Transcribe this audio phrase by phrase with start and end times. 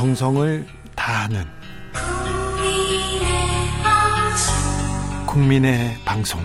[0.00, 1.44] 정성을 다하는
[5.26, 6.40] 국민의 방송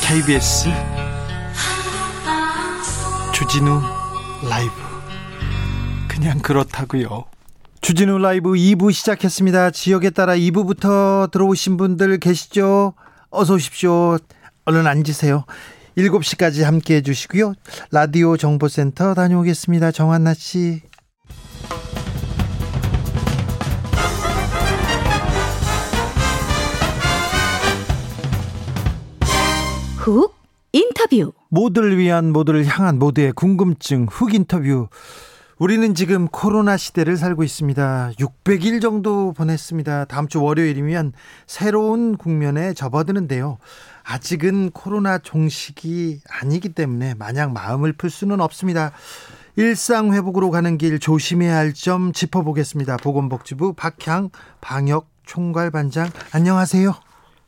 [0.00, 0.70] KBS
[3.34, 3.82] 주진우
[4.48, 4.72] 라이브
[6.08, 7.26] 그냥 그렇다고요.
[7.82, 9.72] 주진우 라이브 2부 시작했습니다.
[9.72, 12.94] 지역에 따라 2부부터 들어오신 분들 계시죠?
[13.28, 14.16] 어서 오십시오.
[14.64, 15.44] 얼른 앉으세요.
[16.08, 17.54] 7시까지 함께 해주시고요.
[17.90, 19.92] 라디오 정보센터 다녀오겠습니다.
[19.92, 20.82] 정한나 씨.
[29.98, 30.34] 훅
[30.72, 34.88] 인터뷰 모두를 위한 모두를 향한 모두의 궁금증 훅 인터뷰
[35.58, 38.12] 우리는 지금 코로나 시대를 살고 있습니다.
[38.18, 40.06] 600일 정도 보냈습니다.
[40.06, 41.12] 다음 주 월요일이면
[41.46, 43.58] 새로운 국면에 접어드는데요.
[44.12, 48.90] 아직은 코로나 종식이 아니기 때문에 마냥 마음을 풀 수는 없습니다.
[49.56, 52.96] 일상 회복으로 가는 길 조심해야 할 점 짚어보겠습니다.
[52.98, 56.92] 보건복지부 박향 방역 총괄반장 안녕하세요.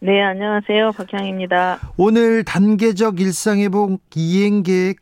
[0.01, 0.93] 네, 안녕하세요.
[0.93, 1.79] 박향입니다.
[1.97, 4.97] 오늘 단계적 일상 회복 이행 계획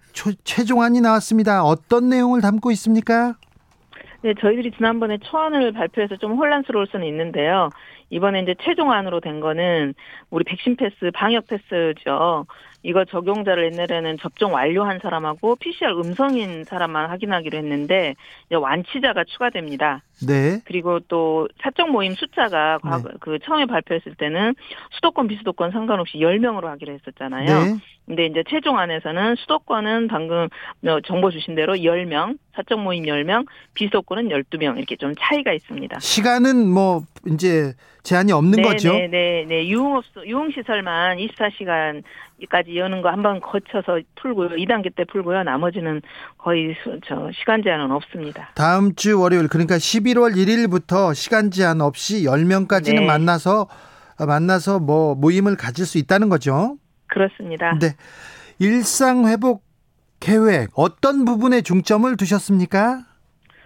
[0.44, 1.62] 최종안이 나왔습니다.
[1.64, 3.34] 어떤 내용을 담고 있습니까?
[4.22, 7.70] 네, 저희들이 지난번에 초안을 발표해서 좀 혼란스러울 수는 있는데요.
[8.10, 9.94] 이번에 이제 최종안으로 된 거는
[10.30, 12.46] 우리 백신 패스, 방역 패스죠.
[12.82, 18.14] 이거 적용자를 옛날에는 접종 완료한 사람하고 PCR 음성인 사람만 확인하기로 했는데
[18.46, 20.02] 이제 완치자가 추가됩니다.
[20.26, 20.60] 네.
[20.64, 22.90] 그리고 또 사적 모임 숫자가 네.
[22.90, 24.54] 과거 그 처음에 발표했을 때는
[24.92, 27.46] 수도권 비수도권 상관없이 10명으로 하기로 했었잖아요.
[27.46, 27.76] 네.
[28.06, 30.48] 근데 이제 최종 안에서는 수도권은 방금
[31.06, 36.00] 정보 주신 대로 10명, 사적 모임 10명, 비수도권은 12명 이렇게 좀 차이가 있습니다.
[36.00, 38.92] 시간은 뭐 이제 제한이 없는 네, 거죠?
[38.94, 39.68] 네, 네, 네.
[39.68, 44.50] 유흥업 유흥 시설만 24시간까지 여는 거 한 번 거쳐서 풀고요.
[44.50, 45.44] 2단계 때 풀고요.
[45.44, 46.02] 나머지는
[46.38, 46.74] 거의
[47.06, 48.50] 저 시간 제한은 없습니다.
[48.56, 53.06] 다음 주 월요일 그러니까 11월 1일부터 시간 제한 없이 10명까지는 네.
[53.06, 53.68] 만나서
[54.18, 56.76] 만나서 뭐 모임을 가질 수 있다는 거죠?
[57.10, 57.78] 그렇습니다.
[57.78, 57.88] 네.
[58.58, 59.62] 일상 회복
[60.20, 63.04] 계획 어떤 부분에 중점을 두셨습니까?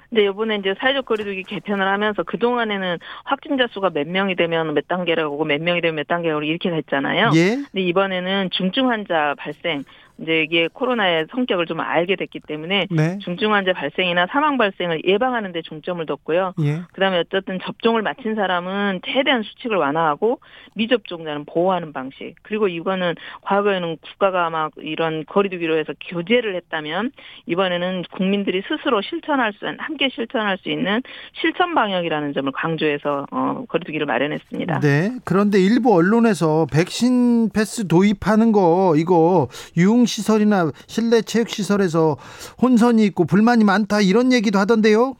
[0.08, 4.86] 근데 이번에 이제 사회적 거리두기 개편을 하면서 그 동안에는 확진자 수가 몇 명이 되면 몇
[4.86, 7.32] 단계라고 몇 명이 되면 몇 단계라고 이렇게 됐잖아요.
[7.34, 7.56] 예?
[7.56, 9.82] 근데 이번에는 중증 환자 발생
[10.18, 13.18] 이제 이게 코로나의 성격을 좀 알게 됐기 때문에 네.
[13.18, 16.54] 중증 환자 발생이나 사망 발생을 예방하는 데 중점을 뒀고요.
[16.62, 16.82] 예.
[16.92, 20.40] 그다음에 어쨌든 접종을 마친 사람은 최대한 수칙을 완화하고
[20.74, 22.34] 미접종자는 보호하는 방식.
[22.42, 27.10] 그리고 이거는 과거에는 국가가 막 이런 거리두기로 해서 교제를 했다면
[27.46, 31.02] 이번에는 국민들이 스스로 실천할 수 함께 실천할 수 있는
[31.40, 34.80] 실천 방역이라는 점을 강조해서 어, 거리두기를 마련했습니다.
[34.80, 35.10] 네.
[35.24, 42.16] 그런데 일부 언론에서 백신 패스 도입하는 거 이거 유흥 시설이나 실내 체육 시설에서
[42.60, 45.16] 혼선이 있고 불만이 많다 이런 얘기도 하던데요.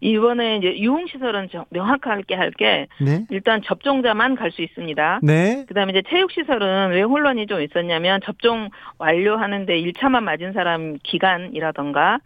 [0.00, 3.26] 이번에 이제 유흥 시설은 명확하게 할게 네?
[3.30, 5.20] 일단 접종자만 갈 수 있습니다.
[5.22, 5.64] 네.
[5.68, 8.68] 그다음에 이제 체육 시설은 왜 혼란이 좀 있었냐면 접종
[8.98, 12.18] 완료하는데 1차만 맞은 사람 기간이라던가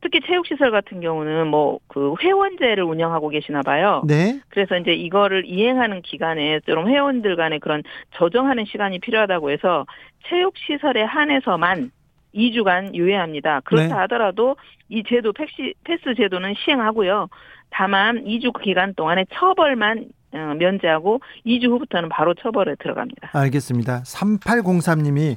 [0.00, 4.02] 특히 체육 시설 같은 경우는 뭐 그 회원제를 운영하고 계시나 봐요.
[4.06, 4.38] 네.
[4.50, 9.86] 그래서 이제 이거를 이행하는 기간에 좀 회원들 간의 그런 조정하는 시간이 필요하다고 해서
[10.28, 11.90] 체육 시설에 한해서만
[12.34, 13.60] 2주간 유예합니다.
[13.64, 13.92] 그렇다 네.
[13.92, 14.56] 하더라도
[14.88, 17.28] 이 제도 패시, 패스 제도는 시행하고요.
[17.70, 23.30] 다만 2주 기간 동안에 처벌만 어, 면제하고 2주 후부터는 바로 처벌에 들어갑니다.
[23.32, 24.02] 알겠습니다.
[24.02, 25.36] 3803님이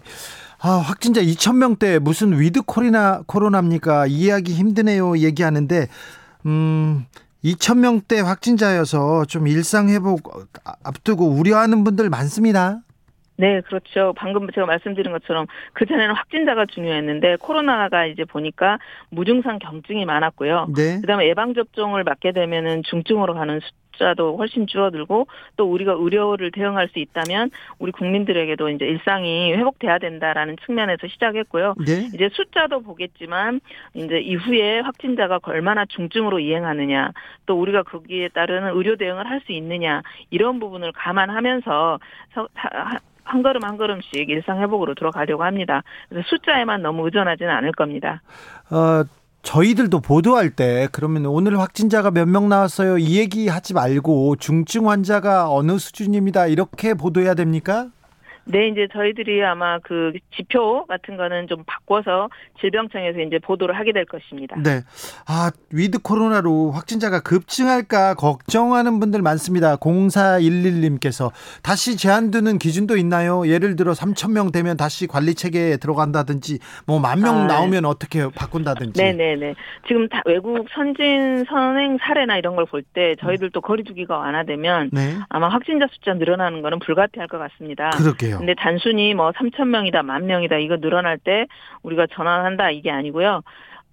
[0.61, 4.07] 아, 확진자 2,000명대 무슨 위드 코리나 코로나입니까?
[4.07, 5.17] 이해하기 힘드네요.
[5.17, 5.87] 얘기하는데
[6.45, 7.05] 음
[7.43, 10.51] 2,000명대 확진자여서 좀 일상 회복
[10.83, 12.81] 앞두고 우려하는 분들 많습니다.
[13.41, 14.13] 네, 그렇죠.
[14.15, 18.77] 방금 제가 말씀드린 것처럼 그 전에는 확진자가 중요했는데 코로나가 이제 보니까
[19.09, 20.67] 무증상 경증이 많았고요.
[20.75, 21.01] 네.
[21.01, 23.59] 그다음에 예방 접종을 맞게 되면은 중증으로 가는
[23.91, 25.25] 숫자도 훨씬 줄어들고
[25.57, 31.73] 또 우리가 의료를 대응할 수 있다면 우리 국민들에게도 이제 일상이 회복돼야 된다라는 측면에서 시작했고요.
[31.83, 32.09] 네.
[32.13, 33.59] 이제 숫자도 보겠지만
[33.95, 37.11] 이제 이후에 확진자가 얼마나 중증으로 이행하느냐
[37.47, 41.97] 또 우리가 거기에 따르는 의료 대응을 할 수 있느냐 이런 부분을 감안하면서
[43.31, 45.83] 한 걸음 한 걸음씩 일상 회복으로 들어가려고 합니다.
[46.09, 48.21] 그래서 숫자에만 너무 의존하지는 않을 겁니다.
[48.69, 49.03] 어,
[49.43, 55.49] 저희들도 보도할 때 그러면 오늘 확진자가 몇 명 나왔어요 이 얘기 하지 말고 중증 환자가
[55.51, 57.87] 어느 수준입니다 이렇게 보도해야 됩니까?
[58.45, 62.29] 네, 이제 저희들이 아마 그 지표 같은 거는 좀 바꿔서
[62.59, 64.55] 질병청에서 이제 보도를 하게 될 것입니다.
[64.63, 64.81] 네.
[65.27, 69.77] 아, 위드 코로나로 확진자가 급증할까 걱정하는 분들 많습니다.
[69.77, 71.31] 0411님께서
[71.63, 73.47] 다시 제한두는 기준도 있나요?
[73.47, 79.01] 예를 들어 3,000명 되면 다시 관리 체계에 들어간다든지 뭐 만명 아, 나오면 어떻게 바꾼다든지.
[79.01, 79.53] 네 네 네.
[79.87, 85.17] 지금 다 외국 선진 선행 사례나 이런 걸 볼 때 저희들도 거리두기가 완화되면 네.
[85.29, 87.89] 아마 확진자 숫자 늘어나는 거는 불가피할 것 같습니다.
[87.91, 88.37] 그러게 요.
[88.39, 91.45] 근데 단순히 뭐 3천 명이다, 만 명이다 이거 늘어날 때
[91.83, 93.41] 우리가 전환한다 이게 아니고요.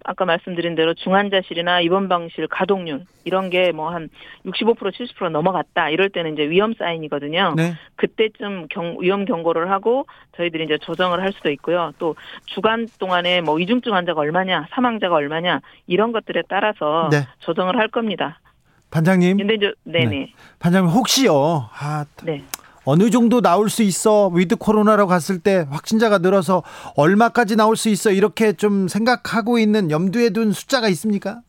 [0.05, 4.07] 아까 말씀드린 대로 중환자실이나 입원방실 가동률 이런 게 뭐 한
[4.45, 7.53] 65% 70% 넘어갔다 이럴 때는 이제 위험 사인이거든요.
[7.57, 7.73] 네.
[7.97, 10.05] 그때쯤 경, 위험 경고를 하고
[10.37, 11.91] 저희들이 이제 조정을 할 수도 있고요.
[11.99, 12.15] 또
[12.45, 17.27] 주간 동안에 뭐 위중증 환자가 얼마냐, 사망자가 얼마냐 이런 것들에 따라서 네.
[17.39, 18.39] 조정을 할 겁니다.
[18.91, 19.35] 반장님.
[19.37, 21.69] 근데 이제 네네 반장님 혹시요.
[21.77, 22.41] 아, 네.
[22.89, 24.29] 어느 정도 나올 수 있어?
[24.29, 26.63] 위드 코로나로 갔을 때 확진자가 늘어서
[26.97, 28.09] 얼마까지 나올 수 있어?
[28.09, 31.41] 이렇게 좀 생각하고 있는 염두에 둔 숫자가 있습니까?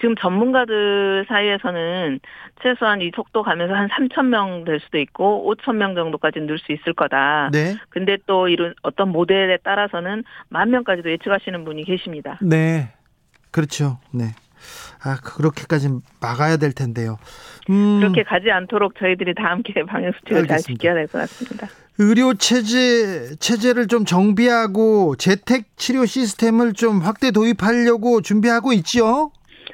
[0.00, 2.18] 지금 전문가들 사이에서는
[2.62, 6.94] 최소한 이 속도 가면서 한 3천 명 될 수도 있고 5천 명 정도까지 늘수 있을
[6.94, 7.50] 거다.
[7.52, 7.74] 네.
[7.90, 12.38] 근데 또 이런 어떤 모델에 따라서는 만 명까지도 예측하시는 분이 계십니다.
[12.40, 12.88] 네.
[13.50, 13.98] 그렇죠.
[14.12, 14.32] 네.
[15.04, 15.88] 아, 그렇게까지
[16.20, 17.18] 막아야 될 텐데요.
[17.70, 20.60] 음, 그렇게 가지 않도록 저희들이 다 함께 방역 수칙을 잘 알겠습니다.
[20.80, 21.68] 지켜야 될 것 같습니다.
[21.98, 29.30] 의료 체제 체제를 좀 정비하고 재택 치료 시스템을 좀 확대 도입하려고 준비하고 있지요.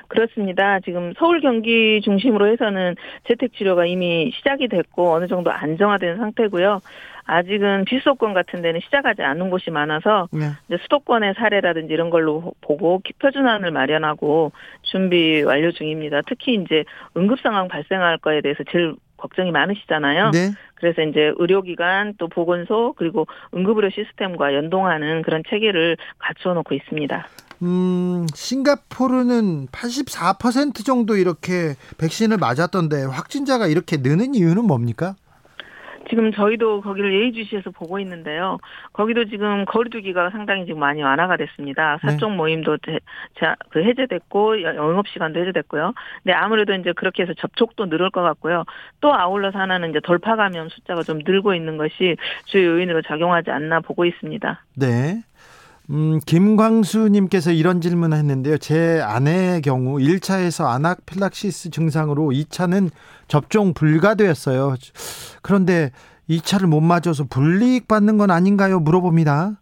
[0.08, 0.80] 그렇습니다.
[0.84, 2.96] 지금 서울 경기 중심으로 해서는
[3.28, 6.80] 재택 치료가 이미 시작이 됐고 어느 정도 안정화된 상태고요.
[7.30, 10.46] 아직은 비수도권 같은 데는 시작하지 않은 곳이 많아서 네.
[10.66, 16.22] 이제 수도권의 사례라든지 이런 걸로 보고 표준안을 마련하고 준비 완료 중입니다.
[16.26, 16.84] 특히 이제
[17.16, 20.30] 응급 상황 발생할 거에 대해서 제일 걱정이 많으시잖아요.
[20.30, 20.50] 네.
[20.74, 27.28] 그래서 이제 의료기관 또 보건소 그리고 응급의료 시스템과 연동하는 그런 체계를 갖추어 놓고 있습니다.
[27.62, 35.14] 음, 싱가포르는 84% 정도 이렇게 백신을 맞았던데 확진자가 이렇게 느는 이유는 뭡니까?
[36.10, 38.58] 지금 저희도 거기를 예의주시해서 보고 있는데요.
[38.92, 41.98] 거기도 지금 거리두기가 상당히 지금 많이 완화가 됐습니다.
[42.02, 42.10] 네.
[42.12, 42.78] 사적 모임도
[43.70, 45.94] 그 해제됐고 여- 영업 시간도 해제됐고요.
[46.22, 48.64] 근데 아무래도 이제 그렇게 해서 접촉도 늘을 것 같고요.
[49.00, 52.16] 또 아울러서 하나는 이제 돌파 감염 숫자가 좀 늘고 있는 것이
[52.46, 54.64] 주요 요인으로 작용하지 않나 보고 있습니다.
[54.76, 55.22] 네.
[55.90, 58.58] 음, 김광수님께서 이런 질문을 했는데요.
[58.58, 62.90] 제 아내의 경우 1차에서 아나필락시스 증상으로 2차는
[63.26, 64.74] 접종 불가되었어요.
[65.42, 65.90] 그런데
[66.28, 68.78] 2차를 못 맞아서 불이익 받는 건 아닌가요?
[68.78, 69.56] 물어봅니다.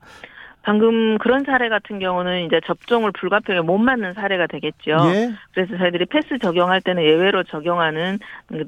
[0.69, 4.99] 방금 그런 사례 같은 경우는 이제 접종을 불가피하게 못 맞는 사례가 되겠죠.
[5.15, 5.31] 예.
[5.55, 8.19] 그래서 저희들이 패스 적용할 때는 예외로 적용하는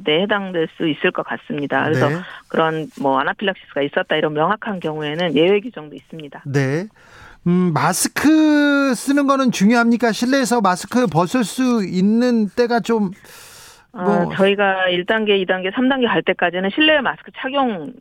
[0.07, 1.85] 데 해당될 수 있을 것 같습니다.
[1.85, 2.15] 그래서 네.
[2.49, 6.43] 그런 뭐 아나필락시스가 있었다 이런 명확한 경우에는 예외 규정도 있습니다.
[6.47, 6.87] 네.
[7.46, 10.12] 음, 마스크 쓰는 거는 중요합니까?
[10.12, 13.10] 실내에서 마스크 벗을 수 있는 때가 좀
[13.92, 17.94] 어, 뭐- 저희가 1단계, 2단계, 3단계 갈 때까지는 실내 마스크 착용은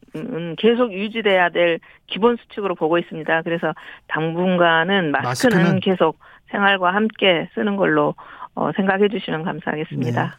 [0.57, 3.41] 계속 유지돼야 될 기본 수칙으로 보고 있습니다.
[3.43, 3.73] 그래서
[4.07, 5.79] 당분간은 마스크는, 마스크는?
[5.79, 6.19] 계속
[6.51, 8.13] 생활과 함께 쓰는 걸로
[8.55, 10.37] 어, 생각해 주시면 감사하겠습니다.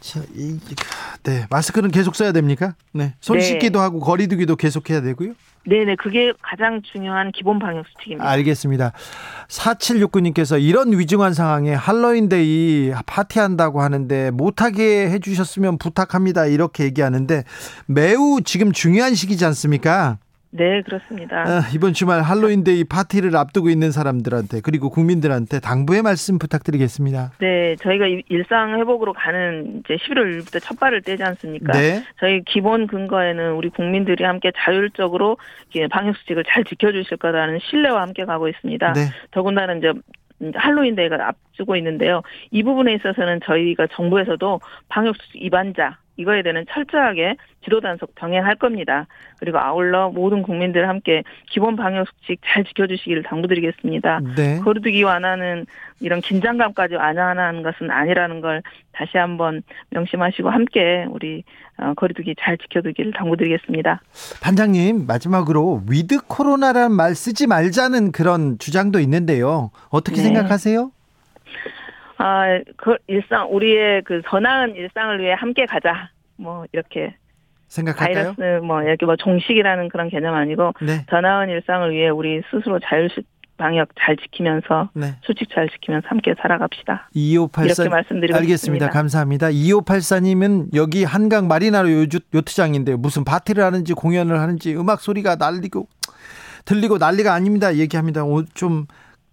[0.00, 0.58] 자, 이,
[1.24, 2.74] 네, 마스크는 계속 써야 됩니까?
[2.92, 3.14] 네.
[3.20, 3.44] 손 네.
[3.44, 5.34] 씻기도 하고 거리두기도 계속 해야 되고요.
[5.66, 8.26] 네네, 그게 가장 중요한 기본 방역 수칙입니다.
[8.26, 8.92] 알겠습니다.
[9.48, 16.46] 4769님께서 이런 위중한 상황에 할로윈데이 파티한다고 하는데 못하게 해주셨으면 부탁합니다.
[16.46, 17.44] 이렇게 얘기하는데
[17.86, 20.18] 매우 지금 중요한 시기지 않습니까?
[20.50, 21.42] 네, 그렇습니다.
[21.46, 27.32] 아, 이번 주말 할로윈데이 파티를 앞두고 있는 사람들한테 그리고 국민들한테 당부의 말씀 부탁드리겠습니다.
[27.38, 31.72] 네, 저희가 이- 일상 회복으로 가는 이제 11월 1일부터 첫 발을 떼지 않습니까?
[31.72, 32.02] 네.
[32.18, 35.36] 저희 기본 근거에는 우리 국민들이 함께 자율적으로
[35.90, 38.92] 방역 수칙을 잘 지켜 주실 거라는 신뢰와 함께 가고 있습니다.
[38.94, 39.00] 네.
[39.32, 39.92] 더군다나 이제
[40.54, 42.22] 할로윈 데이가 앞두고 있는데요.
[42.52, 49.06] 이 부분에 있어서는 저희가 정부에서도 방역 수칙 위반자 이거에 대한 철저하게 지도 단속 병행할 겁니다.
[49.38, 54.20] 그리고 아울러 모든 국민들 함께 기본 방역 수칙 잘 지켜주시기를 당부드리겠습니다.
[54.36, 54.58] 네.
[54.58, 55.64] 거리두기 완화는
[56.00, 61.44] 이런 긴장감까지 완화하는 것은 아니라는 걸 다시 한번 명심하시고 함께 우리
[61.78, 64.00] 어, 거리두기 잘 지켜두기를 당부드리겠습니다.
[64.42, 69.70] 반장님 마지막으로 위드 코로나라는 말 쓰지 말자는 그런 주장도 있는데요.
[69.90, 70.22] 어떻게 네.
[70.24, 70.90] 생각하세요?
[72.18, 76.10] 아, 그 일상 우리의 그 더 나은 일상을 위해 함께 가자.
[76.36, 77.14] 뭐 이렇게
[77.68, 78.34] 생각할까요?
[78.36, 81.04] 바이러스 뭐 이렇게 뭐 종식이라는 그런 개념 아니고 네.
[81.08, 83.08] 더 나은 일상을 위해 우리 스스로 자율
[83.56, 85.16] 방역 잘 지키면서 네.
[85.22, 87.10] 수칙 잘 지키면서 함께 살아갑시다.
[87.12, 88.56] 2584 이렇게 말씀드리고 알겠습니다.
[88.56, 88.90] 싶습니다.
[88.90, 89.48] 감사합니다.
[89.48, 95.88] 2584님은 여기 한강 마리나로 요주, 요트장인데 무슨 파티를 하는지 공연을 하는지 음악 소리가 날리고
[96.64, 97.74] 들리고 난리가 아닙니다.
[97.74, 98.24] 얘기합니다.
[98.24, 98.86] 오, 좀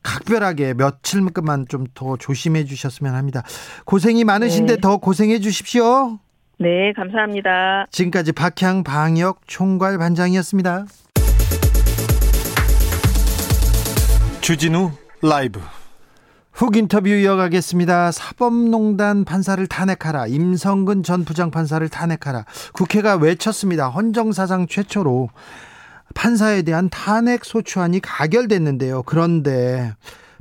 [0.06, 3.44] 각별하게 며칠만 좀 더 조심해 주셨으면 합니다.
[3.86, 4.82] 고생이 많으신데 네.
[4.82, 6.20] 더 고생해 주십시오.
[6.60, 7.86] 네, 감사합니다.
[7.92, 10.86] 지금까지 박향 방역 총괄 반장이었습니다.
[14.42, 15.60] 주진우 라이브
[16.52, 18.12] 훅 인터뷰 이어가겠습니다.
[18.12, 20.28] 사법농단 판사를 탄핵하라.
[20.28, 22.46] 임성근 전 부장판사를 탄핵하라.
[22.74, 23.90] 국회가 외쳤습니다.
[23.90, 25.30] 헌정사상 최초로
[26.16, 29.04] 판사에 대한 탄핵 소추안이 가결됐는데요.
[29.04, 29.94] 그런데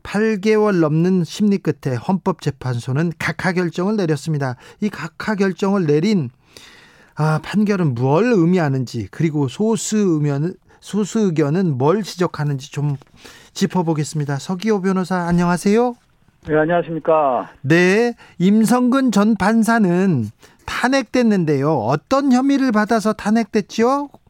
[0.02, 4.56] 8개월 넘는 심리 끝에 헌법재판소는 각하 결정을 내렸습니다.
[4.80, 6.30] 이 각하 결정을 내린
[7.16, 12.96] 아, 판결은 뭘 의미하는지 그리고 소수 의견은 소수 의견은 뭘 지적하는지 좀
[13.52, 14.38] 짚어보겠습니다.
[14.38, 15.94] 서기호 변호사 안녕하세요.
[16.46, 17.50] 네, 안녕하십니까.
[17.62, 20.30] 네, 임성근 전 판사는
[20.66, 21.72] 탄핵됐는데요.
[21.72, 24.10] 어떤 혐의를 받아서 탄핵됐죠?
[24.12, 24.23] 네,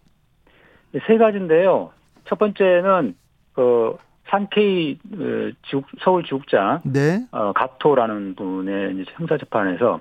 [1.07, 1.91] 세 가지인데요.
[2.27, 3.15] 첫 번째는
[3.55, 3.97] 그
[4.29, 10.01] 산케이 어, 지국, 서울 지국장 네, 어, 가토라는 분의 이제 형사 재판에서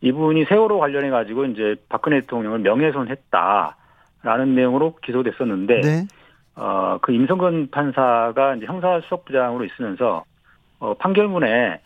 [0.00, 6.06] 이분이 세월호 관련해 가지고 이제 박근혜 대통령을 명예훼손했다라는 내용으로 기소됐었는데 네,
[6.56, 10.24] 어, 그 임성근 판사가 이제 형사수석부장으로 있으면서
[10.78, 11.80] 어, 판결문에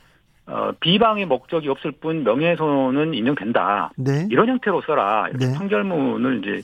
[0.46, 3.90] 어, 비방의 목적이 없을 뿐 명예훼손은 인정된다.
[3.96, 5.26] 네, 이런 형태로 써라.
[5.28, 5.54] 이렇게 네.
[5.54, 6.62] 판결문을 이제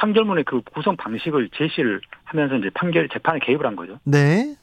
[0.00, 3.98] 판결문의 그 구성 방식을 제시를 하면서 이제 판결 재판에 개입을 한 거죠.
[4.04, 4.56] 네,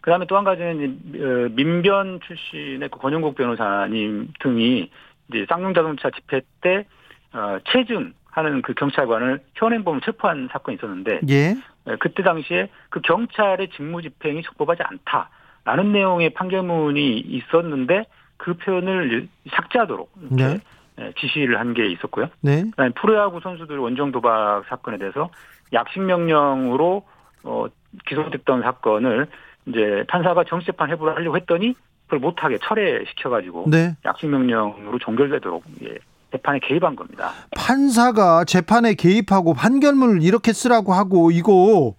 [0.00, 4.90] 그다음에 또 한 가지는 이제 어, 민변 출신의 그 권영국 변호사님 등이
[5.28, 6.86] 이제 쌍용자동차 집회 때
[7.34, 11.54] 어, 체증하는 그 경찰관을 현행범으로 체포한 사건이 있었는데 예,
[11.86, 18.06] 에, 그때 당시에 그 경찰의 직무 집행이 적법하지 않다라는 내용의 판결문이 있었는데
[18.38, 20.60] 그 표현을 삭제하도록 네.
[20.98, 22.28] 에, 지시를 한 게 있었고요.
[22.40, 25.30] 네, 그다음에 프로야구 선수들 원정 도박 사건에 대해서
[25.72, 27.02] 약식 명령으로
[27.44, 27.66] 어,
[28.06, 29.26] 기소됐던 사건을
[29.66, 31.74] 이제 판사가 정식 재판 해부를 하려고 했더니
[32.04, 33.96] 그걸 못하게 철회시켜가지고 네.
[34.04, 35.94] 약식 명령으로 종결되도록 예,
[36.32, 37.30] 재판에 개입한 겁니다.
[37.56, 41.94] 판사가 재판에 개입하고 판결문을 이렇게 쓰라고 하고 이거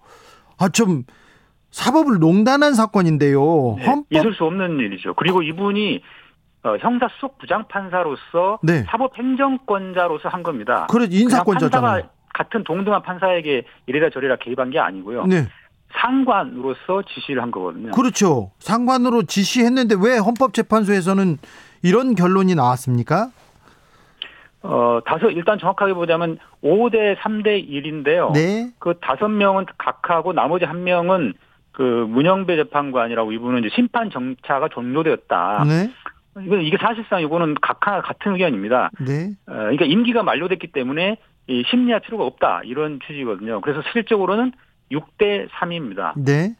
[0.58, 1.02] 아 좀
[1.70, 3.76] 사법을 농단한 사건인데요.
[3.78, 5.12] 네, 헌법 있을 수 없는 일이죠.
[5.14, 6.00] 그리고 이분이
[6.62, 8.82] 어, 형사 수석 부장 판사로서 네.
[8.88, 10.86] 사법 행정권자로서 한 겁니다.
[10.90, 11.92] 그래 인사권자잖아요.
[11.92, 15.26] 판사가 같은 동등한 판사에게 이래라 저래라 개입한 게 아니고요.
[15.26, 15.46] 네.
[15.92, 17.92] 상관으로서 지시를 한 거거든요.
[17.92, 18.50] 그렇죠.
[18.58, 21.38] 상관으로 지시했는데 왜 헌법재판소에서는
[21.82, 23.30] 이런 결론이 나왔습니까?
[24.62, 28.32] 어, 다섯, 일단 정확하게 보자면 5대 3대 1인데요.
[28.32, 28.72] 네.
[28.78, 31.34] 그 다섯 명은 각하고 나머지 한 명은
[31.70, 35.64] 그 문영배 재판관이라고 이분은 이제 심판 정차가 종료되었다.
[35.68, 35.90] 네.
[36.42, 38.90] 이게 사실상 이거는 각하 같은 의견입니다.
[39.00, 39.30] 네.
[39.46, 41.16] 어, 그러니까 임기가 만료됐기 때문에
[41.48, 43.60] 이 심리할 필요가 없다 이런 취지거든요.
[43.60, 44.52] 그래서 실적으로는
[44.90, 46.12] 6대 3입니다.
[46.16, 46.54] 네.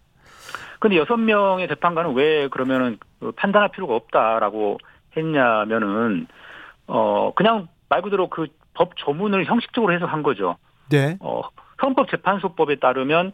[0.79, 4.79] 근데 여섯 명의 재판관은 왜 그러면은 그 판단할 필요가 없다라고
[5.17, 6.27] 했냐면은
[6.87, 10.57] 어 그냥 말 그대로 그 법 조문을 형식적으로 해석한 거죠.
[10.91, 11.17] 네.
[11.21, 11.43] 어
[11.83, 13.33] 헌법재판소법에 따르면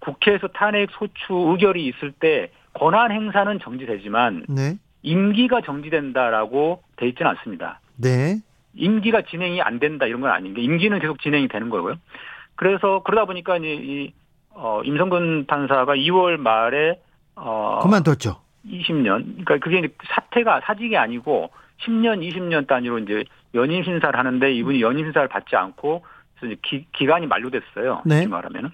[0.00, 4.78] 국회에서 탄핵 소추 의결이 있을 때 권한 행사는 정지되지만 네.
[5.08, 7.80] 임기가 정지된다라고 돼 있지는 않습니다.
[7.96, 8.40] 네.
[8.74, 11.94] 임기가 진행이 안 된다 이런 건 아닌 게 임기는 계속 진행이 되는 거고요.
[12.54, 14.12] 그래서 그러다 보니까 이제 이
[14.50, 17.00] 어, 임성근 판사가 2월 말에
[17.36, 18.40] 어 그만뒀죠.
[18.66, 21.50] 20년 그러니까 그게 이제 사태가 사직이 아니고
[21.82, 23.24] 10년 20년 단위로 이제
[23.54, 26.04] 연임 심사를 하는데 이분이 연임 심사를 받지 않고
[26.62, 28.02] 기, 기간이 만료됐어요.
[28.04, 28.26] 네.
[28.26, 28.70] 말하면은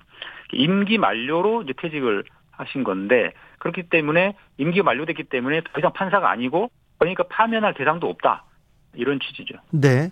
[0.52, 6.70] 임기 만료로 이제 퇴직을 하신 건데 그렇기 때문에 임기가 만료됐기 때문에 더 이상 판사가 아니고
[6.99, 8.44] 그러니까 파면할 대상도 없다
[8.94, 9.54] 이런 취지죠.
[9.70, 10.11] 네.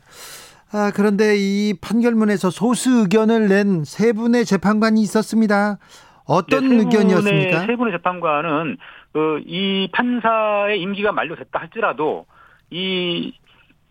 [0.72, 5.78] 아, 그런데 이 판결문에서 소수 의견을 낸 세 분의 재판관이 있었습니다.
[6.24, 7.66] 어떤 네, 세 의견이었습니까?
[7.66, 8.78] 세 분의 재판관은
[9.12, 12.26] 그 이 판사의 임기가 만료됐다 할지라도
[12.70, 13.32] 이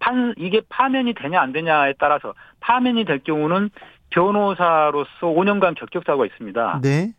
[0.03, 3.69] 판 이게 파면이 되냐 안 되냐에 따라서 파면이 될 경우는
[4.09, 6.79] 변호사로서 5년간 적격사고가 있습니다.
[6.81, 7.11] 네.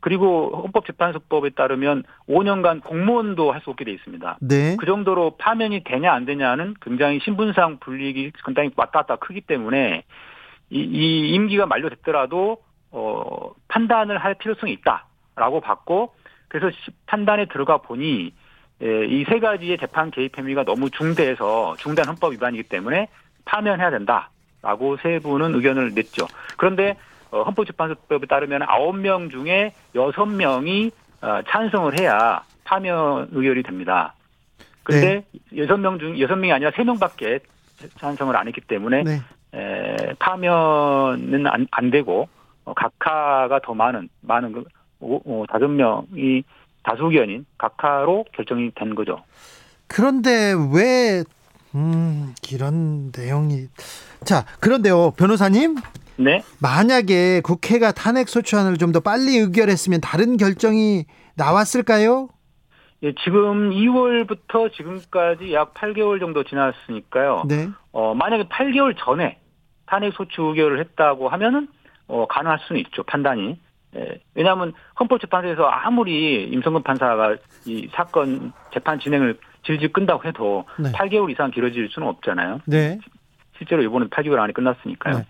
[0.00, 4.38] 그리고 헌법재판소법에 따르면 5년간 공무원도 할 수 없게 돼 있습니다.
[4.40, 4.76] 네.
[4.78, 10.04] 그 정도로 파면이 되냐 안 되냐는 굉장히 신분상 불이익이 상당히 왔다 갔다 크기 때문에
[10.70, 16.14] 이, 이 임기가 만료됐더라도 어 판단을 할 필요성이 있다라고 봤고
[16.48, 18.32] 그래서 시- 판단에 들어가 보니
[18.82, 23.08] 예, 이세 가지의 재판 개입 혐의가 너무 중대해서 중대한 헌법 위반이기 때문에
[23.44, 26.26] 파면해야 된다라고 세 분은 의견을 냈죠.
[26.56, 26.96] 그런데
[27.30, 30.90] 어, 헌법재판소법에 따르면 9명 중에 6명이
[31.22, 34.14] 어, 찬성을 해야 파면 의결이 됩니다.
[34.82, 35.24] 근데
[35.56, 37.40] 여섯 명중 여섯 명이 아니라 세 명밖에
[37.98, 39.20] 찬성을 안 했기 때문에 네.
[39.54, 42.28] 에, 파면은 안, 안 되고
[42.64, 44.64] 어, 각하가 더 많은 많은 그
[45.48, 46.42] 다섯 명이
[46.82, 49.22] 다수 의견인 각하로 결정이 된 거죠.
[49.86, 51.24] 그런데 왜
[51.74, 53.68] 음, 이런 내용이
[54.24, 55.12] 자, 그런데요.
[55.12, 55.76] 변호사님,
[56.22, 56.42] 네.
[56.60, 61.04] 만약에 국회가 탄핵 소추안을 좀 더 빨리 의결했으면 다른 결정이
[61.36, 62.28] 나왔을까요?
[63.04, 67.44] 예, 지금 2월부터 지금까지 약 8개월 정도 지났으니까요.
[67.48, 67.68] 네.
[67.92, 69.38] 어, 만약에 8개월 전에
[69.86, 71.68] 탄핵 소추 의결을 했다고 하면은
[72.08, 73.58] 어, 가능할 수는 있죠 판단이.
[73.96, 77.36] 예, 왜냐하면 헌법재판소에서 아무리 임성근 판사가
[77.66, 80.90] 이 사건 재판 진행을 질질 끈다고 해도 네.
[80.92, 82.60] 8개월 이상 길어질 수는 없잖아요.
[82.66, 82.98] 네.
[83.56, 85.18] 실제로 이번에 8개월 안에 끝났으니까요.
[85.18, 85.24] 네.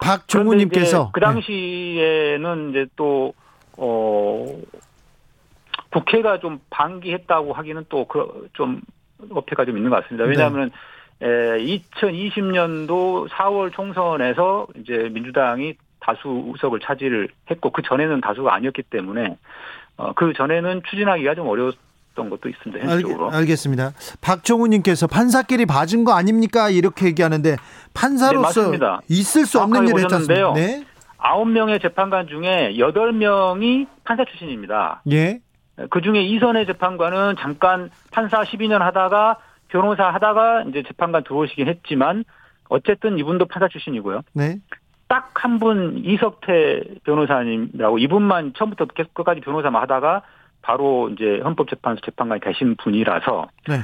[0.00, 3.34] 박종우 님께서 그 당시에는 이제 또,
[3.76, 4.46] 어,
[5.90, 8.80] 국회가 좀 방기했다고 하기는 또, 그, 좀,
[9.30, 10.24] 어폐가 좀 있는 것 같습니다.
[10.24, 10.30] 네.
[10.30, 10.70] 왜냐하면,
[11.20, 19.36] 에, 2020년도 4월 총선에서 이제 민주당이 다수 의석을 차지를 했고, 그 전에는 다수가 아니었기 때문에,
[19.96, 21.76] 어, 그 전에는 추진하기가 좀 어려웠
[22.20, 22.82] 던 것도 있습니다.
[22.84, 23.30] 알, 현실적으로.
[23.30, 23.92] 알 겠습니다.
[24.20, 26.68] 박종우 님께서 판사끼리 봐준 거 아닙니까?
[26.68, 27.56] 이렇게 얘기하는데
[27.94, 28.78] 판사로서 네.
[29.08, 30.02] 있을 수 없는 일을.
[30.02, 30.52] 보셨는데요.
[30.52, 30.84] 네.
[31.16, 35.02] 아홉 명의 재판관 중에 여덟 명이 판사 출신입니다.
[35.10, 35.40] 예.
[35.88, 42.24] 그 중에 이선의 재판관은 잠깐 판사 12년 하다가 변호사 하다가 이제 재판관 들어오시긴 했지만
[42.68, 44.20] 어쨌든 이분도 판사 출신이고요.
[44.34, 44.58] 네.
[45.08, 50.22] 딱 한 분 이석태 변호사님이라고 이분만 처음부터 계속 끝까지 변호사만 하다가
[50.62, 53.80] 바로 이제 헌법재판소 재판관이 되신 분이라서 네.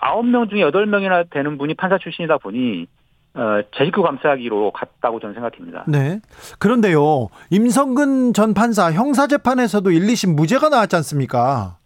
[0.00, 2.86] 아홉 명 중에 여덟 명이나 되는 분이 판사 출신이다 보니
[3.34, 5.84] 어, 제식구 감싸기로 갔다고 저는 생각합니다.
[5.88, 6.20] 네.
[6.58, 7.28] 그런데요.
[7.50, 11.78] 임성근 전 판사 형사재판에서도 1, 2심 무죄가 나왔지 않습니까?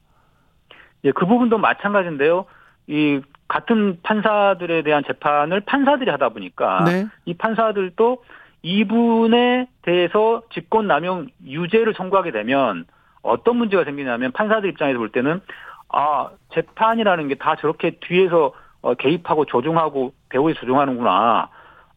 [1.05, 2.47] 예, 그 부분도 마찬가지인데요.
[2.89, 7.07] 이 같은 판사들에 대한 재판을 판사들이 하다 보니까 네.
[7.27, 8.25] 이 판사들도
[8.63, 12.87] 이분에 대해서 직권남용 유죄를 선고하게 되면
[13.27, 15.41] 어떤 문제가 생기냐면 판사들 입장에서 볼 때는
[15.89, 18.53] 아 재판이라는 게 다 저렇게 뒤에서
[18.83, 21.49] 어, 개입하고 조종하고 배우에 조종하는구나.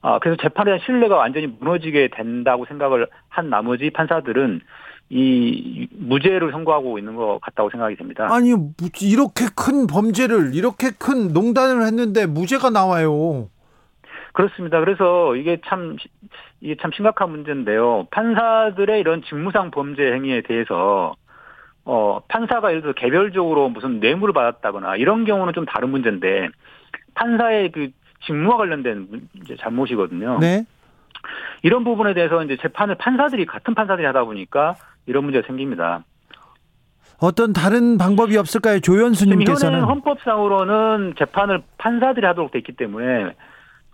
[0.01, 4.61] 아 그래서 재판에 대한 신뢰가 완전히 무너지게 된다고 생각을 한 나머지 판사들은
[5.11, 8.27] 이 무죄를 선고하고 있는 것 같다고 생각이 됩니다.
[8.31, 13.49] 아니, 무- 이렇게 큰 범죄를, 이렇게 큰 농단을 했는데 무죄가 나와요.
[14.33, 14.79] 그렇습니다.
[14.79, 15.97] 그래서 이게 참
[16.61, 18.07] 이게 참 심각한 문제인데요.
[18.11, 21.15] 판사들의 이런 직무상 범죄 행위에 대해서
[21.85, 26.49] 어 판사가 예를 들어 개별적으로 무슨 뇌물을 받았다거나 이런 경우는 좀 다른 문제인데
[27.15, 27.89] 판사의 그
[28.25, 30.37] 직무와 관련된 문- 이제 잘못이거든요.
[30.39, 30.65] 네.
[31.63, 36.03] 이런 부분에 대해서 이제 재판을 판사들이 같은 판사들이 하다 보니까 이런 문제가 생깁니다.
[37.21, 38.79] 어떤 다른 방법이 없을까요?
[39.73, 43.33] 현행 헌법상으로는 재판을 판사들이 하도록 돼 있기 때문에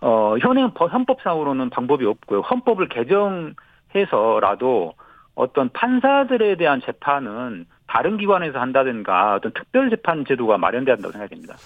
[0.00, 2.40] 어 현행 법- 헌법상으로는 방법이 없고요.
[2.40, 4.94] 헌법을 개정해서라도
[5.34, 11.56] 어떤 판사들에 대한 재판은 다른 기관에서 한다든가 어떤 특별 재판 제도가 마련돼야 한다고 생각됩니다.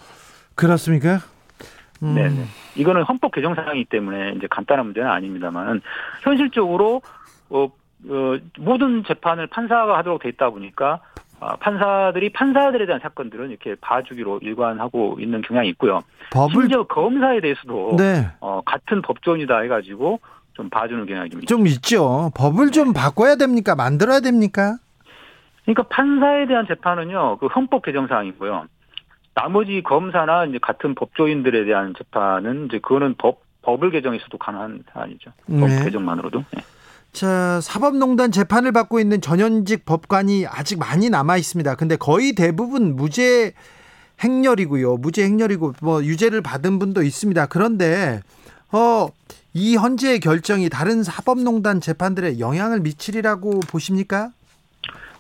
[0.55, 1.19] 그렇습니까?
[2.03, 2.45] 음, 네, 네.
[2.77, 5.81] 이거는 헌법 개정 사항이기 때문에 이제 간단한 문제는 아닙니다만
[6.23, 7.03] 현실적으로
[7.51, 7.65] 어,
[8.09, 11.01] 어, 모든 재판을 판사가 하도록 돼 있다 보니까 아,
[11.61, 16.01] 판사들이 판사들에 대한 사건들은 이렇게 봐주기로 일관하고 있는 경향이 있고요.
[16.33, 18.29] 법을 심지어 검사에 대해서도 네.
[18.41, 20.21] 어, 같은 법조인이다 해가지고
[20.53, 21.41] 좀 봐주는 경향이 좀.
[21.43, 22.31] 좀 있죠.
[22.35, 23.75] 법을 좀 바꿔야 됩니까?
[23.75, 24.77] 만들어야 됩니까?
[25.65, 28.67] 그러니까 판사에 대한 재판은요, 그 헌법 개정 사항이고요.
[29.35, 35.33] 나머지 검사나 이제 같은 법조인들에 대한 재판은 이제 그거는 법 법을 개정해서도 가능한 사안이죠.
[35.47, 35.85] 법 네.
[35.85, 36.45] 개정만으로도.
[36.53, 36.63] 네.
[37.13, 41.75] 자, 사법농단 재판을 받고 있는 전현직 법관이 아직 많이 남아 있습니다.
[41.75, 43.53] 근데 거의 대부분 무죄
[44.23, 44.99] 행렬이고요.
[44.99, 47.47] 무죄 행렬이고 뭐 유죄를 받은 분도 있습니다.
[47.47, 48.21] 그런데
[48.73, 49.09] 어,
[49.55, 54.31] 이 헌재의 결정이 다른 사법농단 재판들에 영향을 미치리라고 보십니까?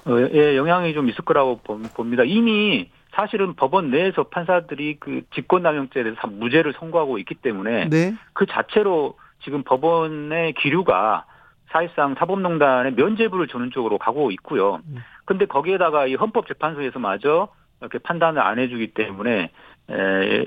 [0.05, 2.23] 어, 예, 영향이 좀 있을 거라고 봄- 봅니다.
[2.25, 8.15] 이미 사실은 법원 내에서 판사들이 그 직권남용죄에 대해서 다 무죄를 선고하고 있기 때문에 네.
[8.33, 11.25] 그 자체로 지금 법원의 기류가
[11.71, 14.81] 사실상 사법농단의 면죄부를 주는 쪽으로 가고 있고요.
[15.25, 17.49] 근데 거기에다가 이 헌법재판소에서마저
[17.81, 19.51] 이렇게 판단을 안 해주기 때문에
[19.91, 20.47] 에,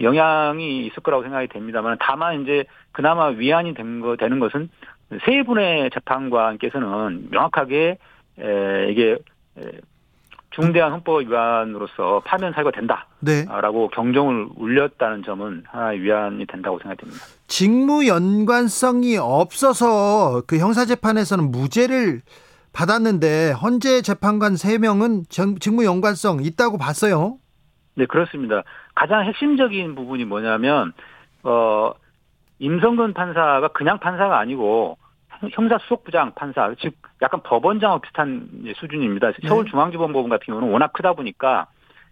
[0.00, 4.68] 영향이 있을 거라고 생각이 됩니다만 다만 이제 그나마 위안이 된 거, 되는 것은
[5.24, 7.98] 세 분의 재판관께서는 명확하게
[8.38, 9.18] 에, 이게
[9.58, 9.62] 에,
[10.54, 12.70] 중대한 헌법 위반으로서 파면 사유가
[13.20, 13.44] 네.
[13.44, 17.20] 된다라고 경종을 울렸다는 점은 하나의 위안이 된다고 생각됩니다.
[17.48, 22.22] 직무 연관성이 없어서 그 형사 재판에서는 무죄를
[22.72, 25.28] 받았는데 헌재 재판관 3명은
[25.60, 27.38] 직무 연관성 있다고 봤어요.
[27.96, 28.62] 네, 그렇습니다.
[28.94, 30.92] 가장 핵심적인 부분이 뭐냐면
[31.42, 31.92] 어
[32.58, 34.98] 임성근 판사가 그냥 판사가 아니고
[35.52, 39.32] 형사 수석부장 판사, 즉 약간 법원장하고 비슷한 수준입니다.
[39.32, 39.48] 네.
[39.48, 41.66] 서울중앙지법법원 같은 경우는 워낙 크다 보니까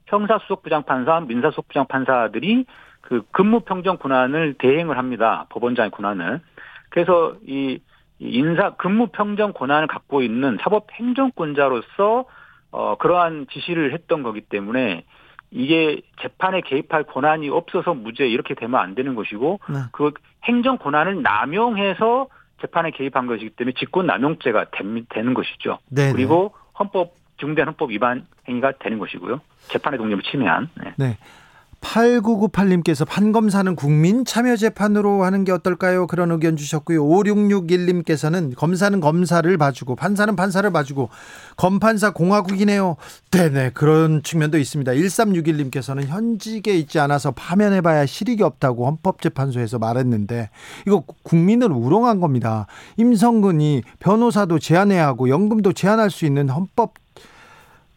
[0.06, 2.66] 형사 수석부장 판사, 민사 수석부장 판사들이
[3.00, 5.46] 그 근무 평정 권한을 대행을 합니다.
[5.50, 6.40] 법원장의 권한을.
[6.90, 7.80] 그래서 이
[8.18, 12.24] 인사 근무 평정 권한을 갖고 있는 사법 행정권자로서
[12.70, 15.04] 어 그러한 지시를 했던 거기 때문에
[15.50, 19.78] 이게 재판에 개입할 권한이 없어서 무죄 이렇게 되면 안 되는 것이고 네.
[19.92, 20.12] 그
[20.44, 22.28] 행정 권한을 남용해서
[22.62, 24.66] 재판에 개입한 것이기 때문에 직권 남용죄가
[25.10, 25.78] 되는 것이죠.
[25.90, 26.12] 네.
[26.12, 29.40] 그리고 헌법 중대한 헌법 위반 행위가 되는 것이고요.
[29.68, 30.68] 재판의 독립을 침해한.
[30.76, 30.94] 네.
[30.96, 31.18] 네.
[31.82, 36.06] 8998님께서 판검사는 국민 참여 재판으로 하는 게 어떨까요?
[36.06, 37.04] 그런 의견 주셨고요.
[37.04, 41.10] 5661님께서는 검사는 검사를 봐주고 판사는 판사를 봐주고
[41.56, 42.96] 검판사 공화국이네요.
[43.30, 44.92] 네네 그런 측면도 있습니다.
[44.92, 50.50] 1361님께서는 현직에 있지 않아서 파면해봐야 실익이 없다고 헌법재판소에서 말했는데
[50.86, 52.66] 이거 국민을 우롱한 겁니다.
[52.96, 56.94] 임성근이 변호사도 제한해야 하고 연금도 제한할 수 있는 헌법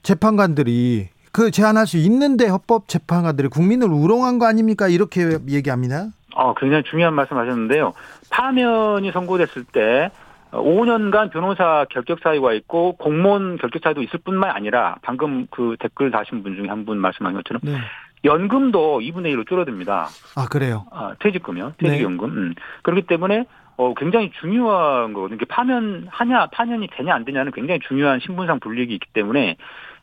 [0.03, 4.87] 재판관들이 그 제한할 수 있는데 헌법 재판관들이 국민을 우롱한 거 아닙니까?
[4.87, 6.05] 이렇게 얘기합니다.
[6.33, 7.91] 어, 굉장히 중요한 말씀 하셨는데요.
[8.29, 10.11] 파면이 선고됐을 때
[10.51, 16.41] 5년간 변호사 결격 사유가 있고 공무원 결격 사유도 있을 뿐만 아니라 방금 그 댓글 다신
[16.41, 17.79] 분 중에 한 분 말씀하신 것처럼 네.
[18.23, 20.07] 연금도 2분의 1로 줄어듭니다.
[20.37, 20.85] 아 그래요.
[20.91, 21.73] 아, 퇴직금이요.
[21.79, 22.29] 퇴직연금.
[22.29, 22.53] 음.
[22.83, 23.43] 그렇기 때문에
[23.75, 25.39] 어, 굉장히 중요한 거거든요.
[25.49, 29.57] 파면하냐, 파면이 되냐 안 되냐는 굉장히 중요한 신분상 불리익이 있기 때문에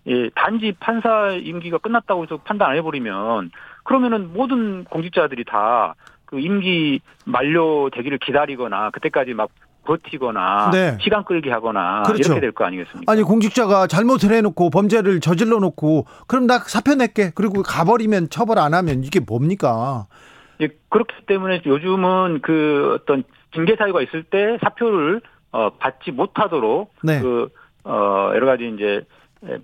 [0.06, 3.50] 예, 단지 판사 임기가 끝났다고 해서 판단 안 해버리면
[3.84, 5.94] 그러면은 모든 공직자들이 다
[6.32, 9.50] 그 임기 만료되기를 기다리거나 그때까지 막
[9.84, 10.96] 버티거나 네.
[11.02, 12.22] 시간 끌기 하거나 그렇죠.
[12.22, 13.12] 이렇게 될 거 아니겠습니까?
[13.12, 18.72] 아니 공직자가 잘못을 해놓고 범죄를 저질러 놓고 그럼 나 사표 낼게 그리고 가버리면 처벌 안
[18.72, 20.06] 하면 이게 뭡니까?
[20.62, 27.20] 예, 그렇기 때문에 요즘은 그 어떤 징계 사유가 있을 때 사표를 어, 받지 못하도록 네.
[27.20, 27.50] 그
[27.84, 29.02] 어, 여러 가지 이제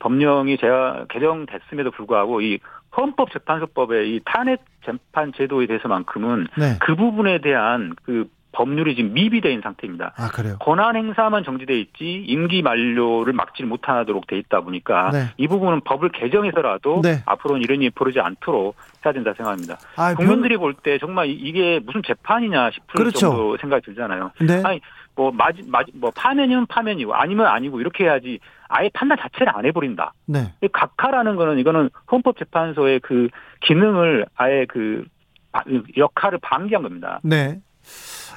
[0.00, 2.58] 법령이 제가 개정됐음에도 불구하고 이
[2.96, 6.76] 헌법재판소법의 이 탄핵 재판 제도에 대해서만큼은 네.
[6.80, 9.16] 그 부분에 대한 그 법률이 지금
[9.50, 10.14] 있는 상태입니다.
[10.16, 10.56] 아 그래요.
[10.58, 15.24] 권한 행사만 정지돼 있지 임기 만료를 막지 못하도록 돼 있다 보니까 네.
[15.36, 17.22] 이 부분은 법을 개정해서라도 네.
[17.26, 19.78] 앞으로는 이런 일이 벌어지지 않도록 해야 된다 생각합니다.
[19.96, 23.18] 아, 국민들이 볼 때 정말 이- 이게 무슨 재판이냐 싶을 그렇죠.
[23.18, 24.32] 정도 생각이 들잖아요.
[24.40, 24.62] 네.
[24.64, 24.80] 아니
[25.18, 30.12] 뭐 마지 마지 뭐 파면이면 파면이고 아니면 아니고 이렇게 해야지 아예 판단 자체를 안 해버린다.
[30.26, 30.54] 네.
[30.62, 33.26] 이 각하라는 거는 이거는 헌법재판소의 그
[33.62, 35.04] 기능을 아예 그
[35.50, 35.64] 바-
[35.96, 37.18] 역할을 방기한 겁니다.
[37.24, 37.58] 네.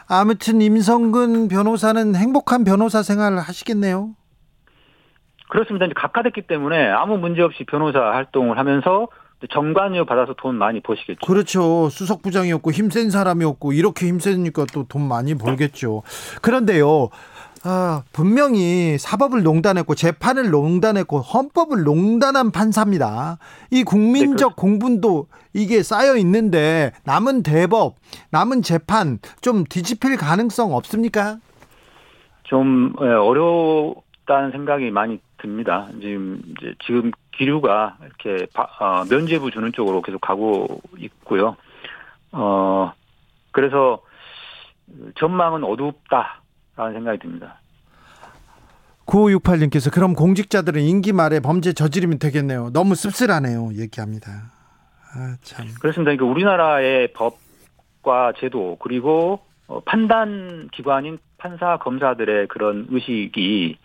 [0.09, 4.15] 아무튼 임성근 변호사는 행복한 변호사 생활을 하시겠네요.
[5.49, 5.85] 그렇습니다.
[5.85, 9.07] 이제 각하됐기 때문에 아무 문제 없이 변호사 활동을 하면서
[9.49, 11.25] 정관료 받아서 돈 많이 버시겠죠.
[11.25, 11.89] 그렇죠.
[11.89, 16.03] 수석 부장이었고 힘센 사람이었고 이렇게 힘세니까 또 돈 많이 벌겠죠.
[16.41, 17.09] 그런데요.
[17.63, 23.37] 아, 분명히 사법을 농단했고 재판을 농단했고 헌법을 농단한 판사입니다.
[23.69, 27.97] 이 국민적 공분도 이게 쌓여 있는데 남은 대법,
[28.31, 31.37] 남은 재판 좀 뒤집힐 가능성 없습니까?
[32.43, 35.87] 좀 예, 어렵다는 생각이 많이 듭니다.
[35.99, 41.55] 지금 이제 지금 기류가 이렇게 바- 어, 면죄부 주는 쪽으로 계속 가고 있고요.
[42.31, 42.93] 어
[43.51, 44.01] 그래서
[45.15, 47.59] 전망은 어둡다라는 생각이 듭니다.
[49.05, 52.69] 9568님께서 그럼 공직자들은 임기 말에 범죄 저지르면 되겠네요.
[52.71, 53.71] 너무 씁쓸하네요.
[53.75, 54.31] 얘기합니다.
[55.13, 55.67] 아, 참.
[55.81, 56.11] 그렇습니다.
[56.11, 63.77] 그러니까 우리나라의 법과 제도 그리고 어, 판단 기관인 판사 검사들의 그런 의식이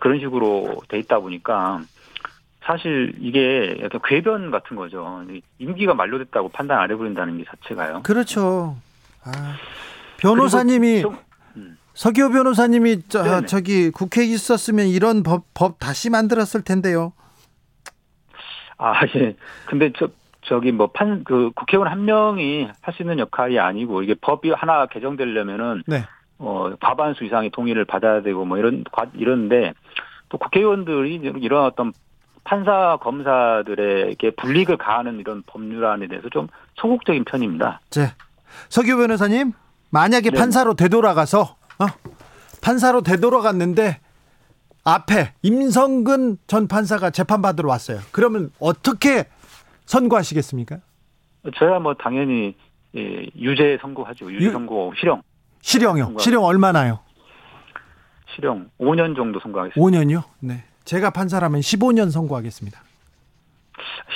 [0.00, 1.80] 그런 식으로 돼 있다 보니까
[2.64, 5.24] 사실 이게 약간 궤변 같은 거죠.
[5.58, 8.02] 임기가 만료됐다고 판단 안 해버린다는 게 자체가요.
[8.04, 8.76] 그렇죠.
[9.24, 9.56] 아,
[10.18, 11.04] 변호사님이
[11.56, 11.76] 음.
[11.94, 13.46] 서기호 변호사님이 저, 네네.
[13.46, 17.12] 저기 국회에 있었으면 이런 법, 법 다시 만들었을 텐데요.
[18.78, 19.36] 아, 예.
[19.66, 20.08] 근데 저,
[20.42, 24.86] 저기 뭐 판, 그 국회의원 한 명이 할 수 있는 역할이 아니고 이게 법이 하나
[24.86, 26.04] 개정되려면은 네.
[26.44, 29.72] 어, 과반수 이상의 동의를 받아야 되고 뭐 이런, 과- 이런데
[30.28, 31.92] 또 국회의원들이 이런 어떤
[32.44, 37.80] 판사, 검사들에게 불이익을 가하는 이런 법률안에 대해서 좀 소극적인 편입니다.
[37.90, 38.16] 자,
[38.68, 39.52] 서기호 변호사님,
[39.90, 40.36] 만약에 네.
[40.38, 41.86] 판사로 되돌아가서 어?
[42.60, 44.00] 판사로 되돌아갔는데
[44.84, 48.00] 앞에 임성근 전 판사가 재판받으러 왔어요.
[48.10, 49.26] 그러면 어떻게
[49.86, 50.78] 선고하시겠습니까?
[51.56, 52.56] 저야 뭐 당연히
[52.96, 54.30] 예, 유죄 선고하죠.
[54.32, 55.22] 유죄 유- 선고, 실형.
[55.72, 56.18] 실형요.
[56.18, 56.98] 실형 얼마나요?
[58.34, 59.80] 실형 5년 정도 선고하겠습니다.
[59.98, 60.22] 5년이요?
[60.40, 60.64] 네.
[60.84, 62.80] 제가 판사라면 15년 선고하겠습니다.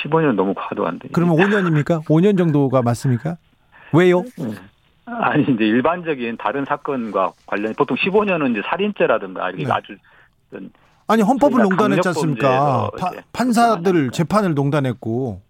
[0.03, 1.09] 15년 너무 과도한데.
[1.13, 2.03] 그러면 5년입니까?
[2.05, 3.37] 5년 정도가 맞습니까?
[3.93, 4.23] 왜요?
[5.05, 9.71] 아니 이제 일반적인 다른 사건과 관련 보통 15년은 이제 살인죄라든가 이렇게 네.
[9.71, 9.95] 아주
[11.07, 12.91] 아니 헌법을 농단했지 않습니까?
[12.99, 15.41] 파- 판사들 재판을 농단했고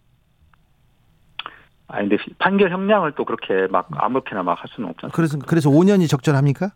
[1.88, 5.12] 아니 근데 판결 형량을 또 그렇게 막 아무렇게나 막 할 수는 없잖아요.
[5.13, 6.71] 그래서 그래서 5년이 적절합니까?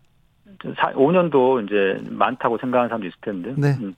[0.94, 3.54] 5년도 이제 많다고 생각하는 사람도 있을 텐데.
[3.56, 3.76] 네.
[3.80, 3.94] 음.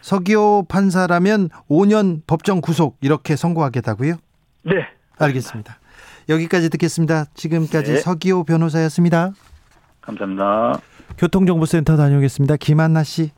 [0.00, 4.14] 서기호 판사라면 5년 법정 구속 이렇게 선고하겠다고요?
[4.62, 4.86] 네.
[5.18, 5.78] 알겠습니다.
[6.28, 7.24] 여기까지 듣겠습니다.
[7.34, 7.98] 지금까지 네.
[7.98, 9.32] 서기호 변호사였습니다.
[10.00, 10.80] 감사합니다.
[11.18, 12.56] 교통정보센터 다녀오겠습니다.
[12.56, 13.30] 김한나 씨.